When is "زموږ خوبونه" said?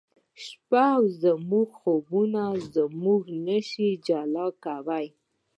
1.23-2.43